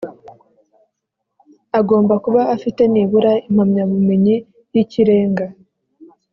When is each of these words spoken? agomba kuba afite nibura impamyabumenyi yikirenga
agomba 1.79 2.13
kuba 2.23 2.41
afite 2.55 2.81
nibura 2.91 3.31
impamyabumenyi 3.47 4.35
yikirenga 4.73 5.45